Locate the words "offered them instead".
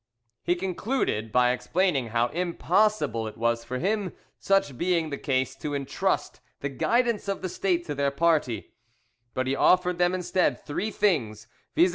9.55-10.59